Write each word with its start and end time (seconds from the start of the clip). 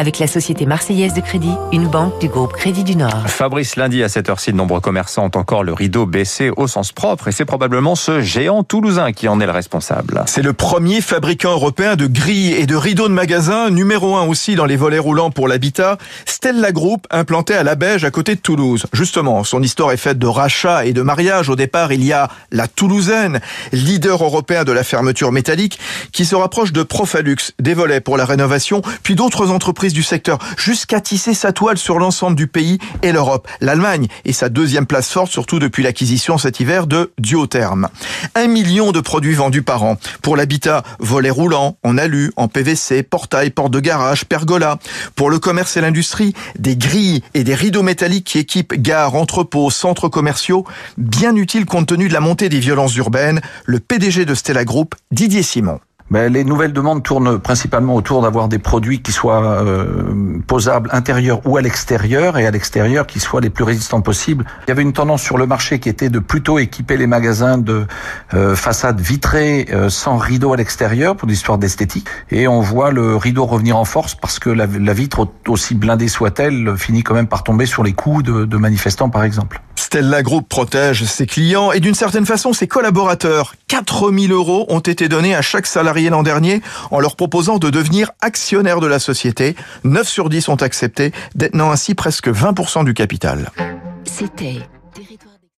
avec 0.00 0.18
la 0.18 0.26
Société 0.26 0.64
Marseillaise 0.64 1.12
de 1.12 1.20
Crédit, 1.20 1.52
une 1.72 1.86
banque 1.86 2.18
du 2.22 2.28
groupe 2.28 2.54
Crédit 2.54 2.84
du 2.84 2.96
Nord. 2.96 3.28
Fabrice, 3.28 3.76
lundi 3.76 4.02
à 4.02 4.08
cette 4.08 4.30
heure-ci, 4.30 4.50
de 4.50 4.56
nombreux 4.56 4.80
commerçants 4.80 5.26
ont 5.26 5.38
encore 5.38 5.62
le 5.62 5.74
rideau 5.74 6.06
baissé 6.06 6.50
au 6.56 6.66
sens 6.66 6.90
propre 6.90 7.28
et 7.28 7.32
c'est 7.32 7.44
probablement 7.44 7.94
ce 7.94 8.22
géant 8.22 8.64
toulousain 8.64 9.12
qui 9.12 9.28
en 9.28 9.40
est 9.40 9.44
le 9.44 9.52
responsable. 9.52 10.24
C'est 10.26 10.40
le 10.40 10.54
premier 10.54 11.02
fabricant 11.02 11.52
européen 11.52 11.96
de 11.96 12.06
grilles 12.06 12.54
et 12.54 12.64
de 12.64 12.76
rideaux 12.76 13.08
de 13.08 13.12
magasin, 13.12 13.68
numéro 13.68 14.16
un 14.16 14.26
aussi 14.26 14.54
dans 14.54 14.64
les 14.64 14.76
volets 14.76 14.98
roulants 14.98 15.30
pour 15.30 15.48
l'habitat, 15.48 15.98
Stella 16.24 16.72
Group, 16.72 17.06
implanté 17.10 17.52
à 17.52 17.62
la 17.62 17.74
Beige 17.74 18.02
à 18.06 18.10
côté 18.10 18.34
de 18.36 18.40
Toulouse. 18.40 18.86
Justement, 18.94 19.44
son 19.44 19.62
histoire 19.62 19.92
est 19.92 19.98
faite 19.98 20.18
de 20.18 20.26
rachats 20.26 20.86
et 20.86 20.94
de 20.94 21.02
mariages. 21.02 21.50
Au 21.50 21.56
départ, 21.56 21.92
il 21.92 22.02
y 22.02 22.14
a 22.14 22.30
la 22.52 22.68
Toulousaine, 22.68 23.40
leader 23.72 24.24
européen 24.24 24.64
de 24.64 24.72
la 24.72 24.82
fermeture 24.82 25.30
métallique, 25.30 25.78
qui 26.10 26.24
se 26.24 26.34
rapproche 26.34 26.72
de 26.72 26.82
Profalux, 26.82 27.52
des 27.58 27.74
volets 27.74 28.00
pour 28.00 28.16
la 28.16 28.24
rénovation, 28.24 28.80
puis 29.02 29.14
d'autres 29.14 29.50
entreprises 29.50 29.89
du 29.92 30.02
secteur, 30.02 30.38
jusqu'à 30.56 31.00
tisser 31.00 31.34
sa 31.34 31.52
toile 31.52 31.78
sur 31.78 31.98
l'ensemble 31.98 32.36
du 32.36 32.46
pays 32.46 32.78
et 33.02 33.12
l'Europe. 33.12 33.48
L'Allemagne 33.60 34.06
est 34.24 34.32
sa 34.32 34.48
deuxième 34.48 34.86
place 34.86 35.10
forte, 35.10 35.30
surtout 35.30 35.58
depuis 35.58 35.82
l'acquisition 35.82 36.38
cet 36.38 36.60
hiver 36.60 36.86
de 36.86 37.12
Duotherm. 37.18 37.88
Un 38.34 38.46
million 38.46 38.92
de 38.92 39.00
produits 39.00 39.34
vendus 39.34 39.62
par 39.62 39.82
an. 39.82 39.96
Pour 40.22 40.36
l'habitat, 40.36 40.82
volets 40.98 41.30
roulants, 41.30 41.76
en 41.82 41.98
alu, 41.98 42.32
en 42.36 42.48
PVC, 42.48 43.02
portail, 43.02 43.50
porte 43.50 43.72
de 43.72 43.80
garage, 43.80 44.24
pergola. 44.24 44.78
Pour 45.14 45.30
le 45.30 45.38
commerce 45.38 45.76
et 45.76 45.80
l'industrie, 45.80 46.34
des 46.58 46.76
grilles 46.76 47.22
et 47.34 47.44
des 47.44 47.54
rideaux 47.54 47.82
métalliques 47.82 48.26
qui 48.26 48.38
équipent 48.38 48.74
gares, 48.74 49.14
entrepôts, 49.14 49.70
centres 49.70 50.08
commerciaux. 50.08 50.64
Bien 50.98 51.34
utile 51.36 51.66
compte 51.66 51.88
tenu 51.88 52.08
de 52.08 52.12
la 52.12 52.20
montée 52.20 52.48
des 52.48 52.60
violences 52.60 52.96
urbaines. 52.96 53.40
Le 53.64 53.80
PDG 53.80 54.24
de 54.24 54.34
Stella 54.34 54.64
Group, 54.64 54.94
Didier 55.10 55.42
Simon. 55.42 55.80
Ben, 56.10 56.32
les 56.32 56.42
nouvelles 56.42 56.72
demandes 56.72 57.04
tournent 57.04 57.38
principalement 57.38 57.94
autour 57.94 58.22
d'avoir 58.22 58.48
des 58.48 58.58
produits 58.58 59.00
qui 59.00 59.12
soient 59.12 59.62
euh, 59.62 60.40
posables 60.44 60.90
intérieur 60.92 61.40
ou 61.46 61.56
à 61.56 61.62
l'extérieur 61.62 62.36
et 62.36 62.46
à 62.46 62.50
l'extérieur 62.50 63.06
qui 63.06 63.20
soient 63.20 63.40
les 63.40 63.48
plus 63.48 63.62
résistants 63.62 64.00
possibles. 64.00 64.44
Il 64.66 64.70
y 64.70 64.72
avait 64.72 64.82
une 64.82 64.92
tendance 64.92 65.22
sur 65.22 65.38
le 65.38 65.46
marché 65.46 65.78
qui 65.78 65.88
était 65.88 66.08
de 66.08 66.18
plutôt 66.18 66.58
équiper 66.58 66.96
les 66.96 67.06
magasins 67.06 67.58
de 67.58 67.86
euh, 68.34 68.56
façades 68.56 69.00
vitrées 69.00 69.68
euh, 69.72 69.88
sans 69.88 70.16
rideau 70.16 70.52
à 70.52 70.56
l'extérieur 70.56 71.14
pour 71.14 71.28
l'histoire 71.28 71.58
d'esthétique 71.58 72.08
et 72.32 72.48
on 72.48 72.60
voit 72.60 72.90
le 72.90 73.14
rideau 73.14 73.46
revenir 73.46 73.76
en 73.76 73.84
force 73.84 74.16
parce 74.16 74.40
que 74.40 74.50
la, 74.50 74.66
la 74.66 74.92
vitre 74.92 75.28
aussi 75.46 75.76
blindée 75.76 76.08
soit-elle 76.08 76.76
finit 76.76 77.04
quand 77.04 77.14
même 77.14 77.28
par 77.28 77.44
tomber 77.44 77.66
sur 77.66 77.84
les 77.84 77.92
coups 77.92 78.24
de, 78.24 78.46
de 78.46 78.56
manifestants 78.56 79.10
par 79.10 79.22
exemple. 79.22 79.60
Stella 79.90 80.22
Group 80.22 80.48
protège 80.48 81.02
ses 81.02 81.26
clients 81.26 81.72
et 81.72 81.80
d'une 81.80 81.96
certaine 81.96 82.24
façon 82.24 82.52
ses 82.52 82.68
collaborateurs. 82.68 83.56
4000 83.66 84.30
euros 84.30 84.64
ont 84.68 84.78
été 84.78 85.08
donnés 85.08 85.34
à 85.34 85.42
chaque 85.42 85.66
salarié 85.66 86.10
l'an 86.10 86.22
dernier 86.22 86.62
en 86.92 87.00
leur 87.00 87.16
proposant 87.16 87.58
de 87.58 87.70
devenir 87.70 88.12
actionnaire 88.20 88.78
de 88.78 88.86
la 88.86 89.00
société. 89.00 89.56
9 89.82 90.08
sur 90.08 90.28
10 90.28 90.48
ont 90.48 90.62
accepté, 90.62 91.10
détenant 91.34 91.72
ainsi 91.72 91.96
presque 91.96 92.28
20% 92.28 92.84
du 92.84 92.94
capital. 92.94 93.50